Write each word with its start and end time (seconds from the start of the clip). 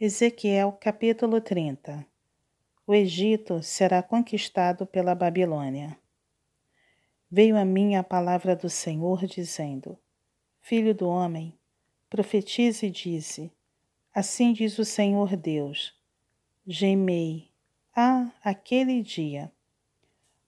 Ezequiel 0.00 0.70
capítulo 0.80 1.40
30 1.40 2.06
O 2.86 2.94
Egito 2.94 3.60
será 3.64 4.00
conquistado 4.00 4.86
pela 4.86 5.12
Babilônia. 5.12 5.98
Veio 7.28 7.56
a 7.56 7.64
mim 7.64 7.96
a 7.96 8.04
palavra 8.04 8.54
do 8.54 8.70
Senhor, 8.70 9.26
dizendo: 9.26 9.98
Filho 10.60 10.94
do 10.94 11.08
homem, 11.08 11.52
profetize 12.08 12.86
e 12.86 12.90
dize: 12.90 13.50
Assim 14.14 14.52
diz 14.52 14.78
o 14.78 14.84
Senhor 14.84 15.34
Deus: 15.34 15.92
Gemei, 16.64 17.50
ah, 17.92 18.30
aquele 18.44 19.02
dia. 19.02 19.50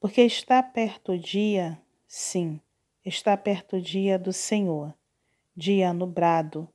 Porque 0.00 0.22
está 0.22 0.60
perto 0.60 1.12
o 1.12 1.18
dia, 1.18 1.80
sim, 2.08 2.60
está 3.04 3.36
perto 3.36 3.76
o 3.76 3.80
dia 3.80 4.18
do 4.18 4.32
Senhor, 4.32 4.92
dia 5.56 5.92
nubrado. 5.92 6.68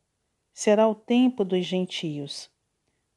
Será 0.53 0.87
o 0.87 0.95
tempo 0.95 1.43
dos 1.43 1.65
gentios 1.65 2.49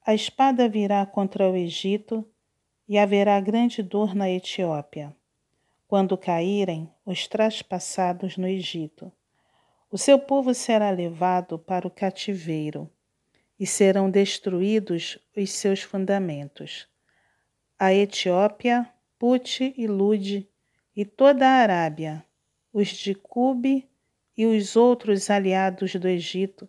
a 0.04 0.12
espada 0.12 0.68
virá 0.68 1.06
contra 1.06 1.48
o 1.48 1.56
Egito 1.56 2.28
e 2.86 2.98
haverá 2.98 3.40
grande 3.40 3.82
dor 3.82 4.14
na 4.14 4.28
Etiópia, 4.28 5.16
quando 5.88 6.18
caírem 6.18 6.92
os 7.06 7.26
traspassados 7.26 8.36
no 8.36 8.46
Egito. 8.46 9.10
O 9.90 9.96
seu 9.96 10.18
povo 10.18 10.52
será 10.52 10.90
levado 10.90 11.58
para 11.58 11.88
o 11.88 11.90
cativeiro 11.90 12.90
e 13.58 13.66
serão 13.66 14.10
destruídos 14.10 15.18
os 15.34 15.50
seus 15.52 15.80
fundamentos. 15.80 16.86
A 17.78 17.94
Etiópia, 17.94 18.86
Pute 19.18 19.72
e 19.74 19.86
Lude 19.86 20.46
e 20.94 21.06
toda 21.06 21.46
a 21.46 21.62
Arábia, 21.62 22.22
os 22.74 22.88
de 22.88 23.14
Cube 23.14 23.88
e 24.36 24.44
os 24.44 24.76
outros 24.76 25.30
aliados 25.30 25.94
do 25.94 26.08
Egito 26.08 26.68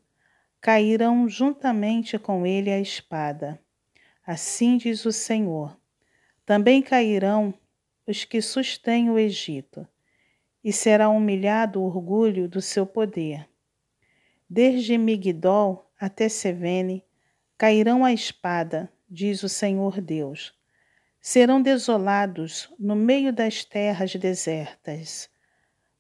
cairão 0.66 1.30
juntamente 1.30 2.18
com 2.18 2.44
ele 2.44 2.72
a 2.72 2.80
espada. 2.80 3.62
Assim 4.26 4.78
diz 4.78 5.06
o 5.06 5.12
Senhor. 5.12 5.80
Também 6.44 6.82
cairão 6.82 7.54
os 8.08 8.26
que 8.26 8.42
sustêm 8.42 9.12
o 9.12 9.20
Egito, 9.20 9.88
e 10.64 10.74
será 10.74 11.08
humilhado 11.08 11.80
o 11.80 11.86
orgulho 11.86 12.50
do 12.50 12.64
seu 12.64 12.84
poder. 12.84 13.48
Desde 14.50 14.98
Migdol 14.98 15.88
até 16.00 16.28
Sevene 16.28 17.06
cairão 17.60 18.04
a 18.04 18.12
espada, 18.12 18.92
diz 19.08 19.44
o 19.44 19.50
Senhor 19.50 20.02
Deus. 20.02 20.52
Serão 21.22 21.62
desolados 21.62 22.74
no 22.80 22.96
meio 22.96 23.32
das 23.32 23.64
terras 23.64 24.16
desertas, 24.16 25.30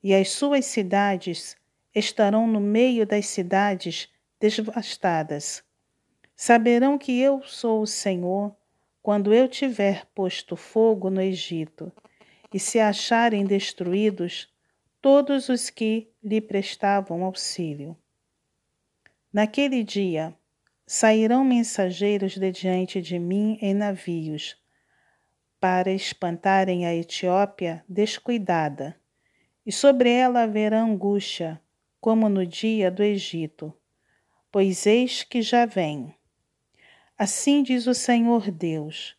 e 0.01 0.11
as 0.11 0.29
suas 0.29 0.65
cidades 0.65 1.55
estarão 1.93 2.47
no 2.47 2.59
meio 2.59 3.05
das 3.05 3.27
cidades 3.27 4.09
devastadas. 4.39 5.63
Saberão 6.35 6.97
que 6.97 7.19
eu 7.19 7.41
sou 7.43 7.81
o 7.81 7.87
Senhor 7.87 8.55
quando 9.01 9.33
eu 9.33 9.47
tiver 9.47 10.05
posto 10.13 10.55
fogo 10.55 11.09
no 11.09 11.21
Egito 11.21 11.91
e 12.53 12.59
se 12.59 12.79
acharem 12.79 13.45
destruídos 13.45 14.51
todos 15.01 15.49
os 15.49 15.69
que 15.69 16.09
lhe 16.23 16.41
prestavam 16.41 17.23
auxílio. 17.23 17.95
Naquele 19.31 19.83
dia 19.83 20.33
sairão 20.87 21.43
mensageiros 21.43 22.37
de 22.37 22.51
diante 22.51 23.01
de 23.01 23.19
mim 23.19 23.57
em 23.61 23.73
navios, 23.73 24.57
para 25.59 25.91
espantarem 25.91 26.85
a 26.85 26.93
Etiópia 26.93 27.83
descuidada, 27.87 28.95
e 29.65 29.71
sobre 29.71 30.09
ela 30.09 30.43
haverá 30.43 30.81
angústia, 30.81 31.59
como 31.99 32.29
no 32.29 32.45
dia 32.45 32.91
do 32.91 33.01
Egito 33.01 33.73
pois 34.55 34.85
eis 34.85 35.21
que 35.21 35.41
já 35.41 35.65
vem. 35.65 36.15
Assim 37.17 37.61
diz 37.61 37.87
o 37.87 37.93
Senhor 37.93 38.49
Deus: 38.49 39.13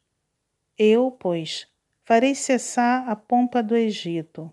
Eu, 0.79 1.11
pois, 1.11 1.69
farei 2.07 2.35
cessar 2.35 3.07
a 3.07 3.15
pompa 3.15 3.63
do 3.63 3.77
Egito, 3.77 4.51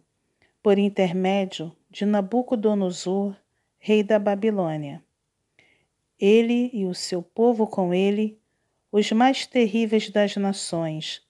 por 0.61 0.77
intermédio 0.77 1.73
de 1.89 2.05
Nabucodonosor, 2.05 3.33
rei 3.79 4.03
da 4.03 4.19
Babilônia. 4.19 5.01
Ele 6.19 6.69
e 6.73 6.85
o 6.85 6.93
seu 6.93 7.23
povo 7.23 7.65
com 7.65 7.93
ele, 7.93 8.37
os 8.91 9.09
mais 9.13 9.47
terríveis 9.47 10.09
das 10.09 10.35
nações, 10.35 11.25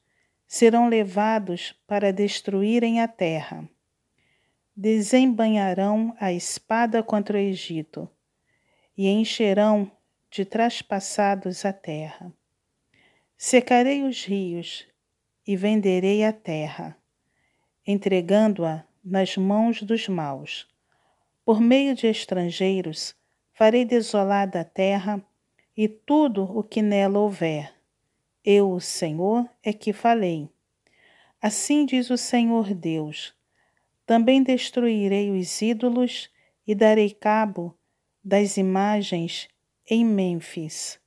serão 0.48 0.90
levados 0.90 1.80
para 1.86 2.12
destruírem 2.12 3.02
a 3.02 3.08
terra. 3.08 3.70
Desembanharão 4.76 6.16
a 6.20 6.34
espada 6.34 7.04
contra 7.04 7.38
o 7.38 7.40
Egito 7.40 8.10
e 8.98 9.08
encherão 9.08 9.92
de 10.30 10.46
traspassados 10.46 11.66
a 11.66 11.74
terra. 11.74 12.32
Secarei 13.38 14.04
os 14.04 14.24
rios 14.26 14.88
e 15.46 15.56
venderei 15.56 16.24
a 16.24 16.32
terra, 16.32 16.98
entregando-a 17.86 18.84
nas 19.04 19.36
mãos 19.36 19.82
dos 19.82 20.08
maus. 20.08 20.68
Por 21.44 21.60
meio 21.60 21.94
de 21.94 22.08
estrangeiros, 22.08 23.16
farei 23.54 23.84
desolada 23.84 24.62
a 24.62 24.64
terra 24.64 25.22
e 25.76 25.88
tudo 25.88 26.44
o 26.44 26.64
que 26.64 26.82
nela 26.82 27.20
houver. 27.20 27.74
Eu, 28.46 28.72
o 28.72 28.80
Senhor, 28.80 29.50
é 29.62 29.74
que 29.74 29.92
falei. 29.92 30.50
Assim 31.42 31.86
diz 31.86 32.10
o 32.10 32.18
Senhor 32.18 32.74
Deus: 32.74 33.36
também 34.06 34.44
destruirei 34.44 35.32
os 35.32 35.62
ídolos 35.62 36.30
e 36.66 36.74
darei 36.74 37.10
cabo 37.10 37.78
das 38.24 38.56
imagens 38.56 39.50
em 39.90 40.06
Mênfis. 40.06 40.98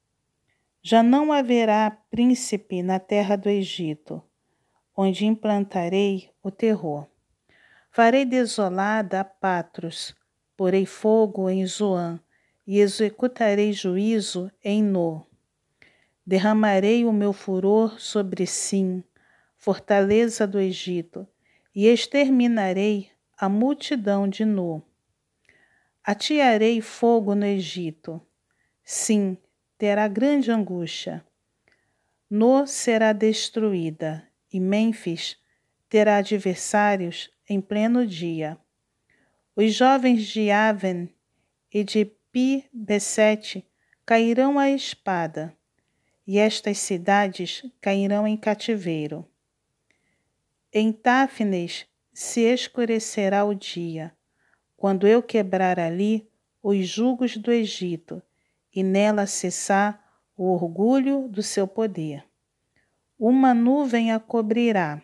Já 0.82 1.02
não 1.02 1.32
haverá 1.32 1.90
príncipe 2.10 2.82
na 2.82 2.98
terra 2.98 3.36
do 3.36 3.48
Egito, 3.48 4.22
onde 4.94 5.24
implantarei 5.24 6.30
o 6.42 6.50
terror. 6.50 7.06
Farei 7.90 8.26
desolada 8.26 9.20
a 9.20 9.24
Patros, 9.24 10.14
porei 10.56 10.84
fogo 10.84 11.48
em 11.48 11.64
Zoan 11.66 12.20
e 12.66 12.78
executarei 12.80 13.72
juízo 13.72 14.50
em 14.62 14.82
No. 14.82 15.26
Derramarei 16.26 17.04
o 17.04 17.12
meu 17.12 17.32
furor 17.32 17.98
sobre 17.98 18.46
Sim, 18.46 19.02
fortaleza 19.56 20.46
do 20.46 20.58
Egito, 20.58 21.26
e 21.74 21.86
exterminarei 21.86 23.10
a 23.38 23.48
multidão 23.48 24.28
de 24.28 24.44
No. 24.44 24.82
Atearei 26.08 26.80
fogo 26.80 27.34
no 27.34 27.44
Egito. 27.44 28.24
Sim, 28.84 29.36
terá 29.76 30.06
grande 30.06 30.52
angústia. 30.52 31.26
No 32.30 32.64
será 32.64 33.12
destruída, 33.12 34.24
e 34.52 34.60
Mênfis 34.60 35.36
terá 35.88 36.18
adversários 36.18 37.28
em 37.48 37.60
pleno 37.60 38.06
dia. 38.06 38.56
Os 39.56 39.74
jovens 39.74 40.28
de 40.28 40.48
Aven 40.48 41.12
e 41.74 41.82
de 41.82 42.04
Pi-Besete 42.30 43.66
cairão 44.04 44.60
à 44.60 44.70
espada, 44.70 45.56
e 46.24 46.38
estas 46.38 46.78
cidades 46.78 47.64
cairão 47.80 48.28
em 48.28 48.36
cativeiro. 48.36 49.28
Em 50.72 50.92
Táfnes 50.92 51.84
se 52.14 52.42
escurecerá 52.42 53.44
o 53.44 53.52
dia, 53.52 54.16
quando 54.76 55.06
eu 55.06 55.22
quebrar 55.22 55.78
ali 55.78 56.28
os 56.62 56.86
jugos 56.86 57.36
do 57.36 57.50
Egito 57.50 58.22
e 58.74 58.82
nela 58.82 59.26
cessar 59.26 60.04
o 60.36 60.52
orgulho 60.52 61.28
do 61.28 61.42
seu 61.42 61.66
poder. 61.66 62.24
Uma 63.18 63.54
nuvem 63.54 64.12
a 64.12 64.20
cobrirá, 64.20 65.02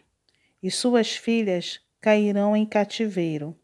e 0.62 0.70
suas 0.70 1.16
filhas 1.16 1.80
cairão 2.00 2.54
em 2.54 2.66
cativeiro. 2.66 3.56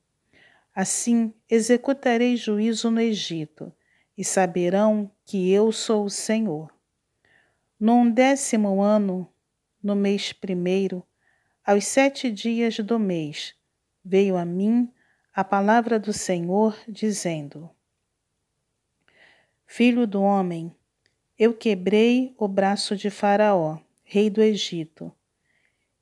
Assim 0.74 1.34
executarei 1.50 2.36
juízo 2.36 2.90
no 2.90 3.00
Egito, 3.00 3.72
e 4.16 4.24
saberão 4.24 5.10
que 5.24 5.50
eu 5.50 5.70
sou 5.70 6.04
o 6.04 6.10
Senhor. 6.10 6.72
No 7.78 8.10
décimo 8.10 8.80
ano, 8.80 9.30
no 9.82 9.94
mês 9.94 10.32
primeiro, 10.32 11.04
aos 11.64 11.84
sete 11.84 12.30
dias 12.30 12.78
do 12.78 12.98
mês, 12.98 13.54
veio 14.02 14.36
a 14.36 14.44
mim 14.44 14.90
a 15.38 15.44
palavra 15.44 16.00
do 16.00 16.12
Senhor, 16.12 16.76
dizendo: 16.88 17.70
Filho 19.64 20.04
do 20.04 20.20
homem, 20.20 20.74
eu 21.38 21.54
quebrei 21.54 22.34
o 22.36 22.48
braço 22.48 22.96
de 22.96 23.08
Faraó, 23.08 23.78
rei 24.02 24.28
do 24.28 24.42
Egito, 24.42 25.14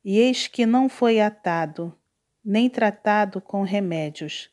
e 0.02 0.18
eis 0.18 0.46
que 0.48 0.64
não 0.64 0.88
foi 0.88 1.20
atado, 1.20 1.94
nem 2.42 2.70
tratado 2.70 3.38
com 3.38 3.62
remédios, 3.62 4.50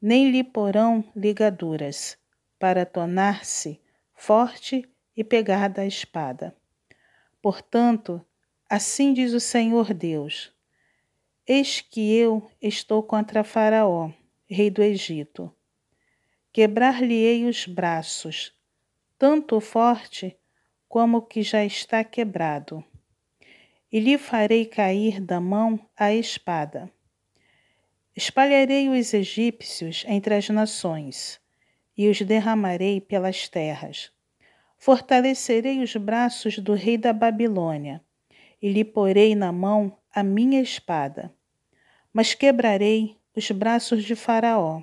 nem 0.00 0.30
lhe 0.30 0.42
porão 0.42 1.04
ligaduras, 1.14 2.16
para 2.58 2.86
tornar-se 2.86 3.78
forte 4.14 4.88
e 5.14 5.22
pegar 5.22 5.68
da 5.68 5.84
espada. 5.84 6.56
Portanto, 7.42 8.24
assim 8.70 9.12
diz 9.12 9.34
o 9.34 9.40
Senhor 9.40 9.92
Deus: 9.92 10.50
Eis 11.46 11.82
que 11.82 12.16
eu 12.16 12.50
estou 12.58 13.02
contra 13.02 13.44
Faraó, 13.44 14.10
rei 14.48 14.70
do 14.70 14.82
Egito. 14.82 15.54
Quebrar-lhe-ei 16.50 17.44
os 17.44 17.66
braços, 17.66 18.54
tanto 19.18 19.56
o 19.56 19.60
forte 19.60 20.34
como 20.88 21.20
que 21.20 21.42
já 21.42 21.62
está 21.62 22.02
quebrado. 22.02 22.82
E 23.92 24.00
lhe 24.00 24.16
farei 24.16 24.64
cair 24.64 25.20
da 25.20 25.38
mão 25.38 25.78
a 25.94 26.14
espada. 26.14 26.90
Espalharei 28.16 28.88
os 28.88 29.12
egípcios 29.12 30.02
entre 30.08 30.36
as 30.36 30.48
nações, 30.48 31.38
e 31.94 32.08
os 32.08 32.22
derramarei 32.22 33.02
pelas 33.02 33.50
terras. 33.50 34.10
Fortalecerei 34.78 35.82
os 35.82 35.94
braços 35.94 36.58
do 36.58 36.72
rei 36.72 36.96
da 36.96 37.12
Babilônia, 37.12 38.02
e 38.62 38.72
lhe 38.72 38.82
porei 38.82 39.34
na 39.34 39.52
mão 39.52 39.94
a 40.14 40.22
minha 40.22 40.60
espada. 40.60 41.34
Mas 42.12 42.34
quebrarei 42.34 43.18
os 43.36 43.50
braços 43.50 44.04
de 44.04 44.14
Faraó, 44.14 44.82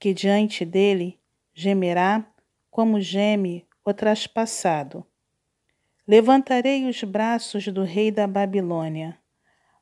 que 0.00 0.12
diante 0.12 0.64
dele 0.64 1.20
gemerá 1.54 2.26
como 2.68 3.00
geme 3.00 3.64
o 3.84 3.94
traspassado. 3.94 5.06
Levantarei 6.06 6.88
os 6.88 7.04
braços 7.04 7.68
do 7.68 7.84
rei 7.84 8.10
da 8.10 8.26
Babilônia, 8.26 9.16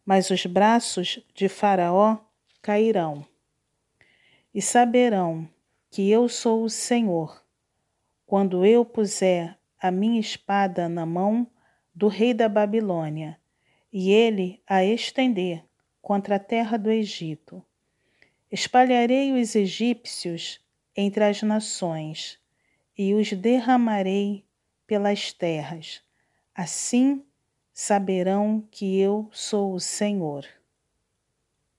mas 0.04 0.28
os 0.28 0.44
braços 0.44 1.24
de 1.34 1.48
Faraó 1.48 2.18
cairão. 2.60 3.26
E 4.52 4.60
saberão 4.60 5.48
que 5.90 6.10
eu 6.10 6.28
sou 6.28 6.64
o 6.64 6.68
Senhor, 6.70 7.42
quando 8.26 8.66
eu 8.66 8.84
puser 8.84 9.58
a 9.80 9.90
minha 9.90 10.20
espada 10.20 10.88
na 10.88 11.06
mão 11.06 11.46
do 11.94 12.08
rei 12.08 12.34
da 12.34 12.48
Babilônia, 12.48 13.38
e 13.98 14.10
ele 14.10 14.60
a 14.66 14.84
estender 14.84 15.64
contra 16.02 16.36
a 16.36 16.38
terra 16.38 16.76
do 16.76 16.90
Egito. 16.90 17.64
Espalharei 18.52 19.32
os 19.32 19.56
egípcios 19.56 20.60
entre 20.94 21.24
as 21.24 21.40
nações 21.40 22.38
e 22.94 23.14
os 23.14 23.32
derramarei 23.32 24.44
pelas 24.86 25.32
terras. 25.32 26.02
Assim 26.54 27.24
saberão 27.72 28.68
que 28.70 29.00
eu 29.00 29.30
sou 29.32 29.72
o 29.72 29.80
Senhor. 29.80 30.46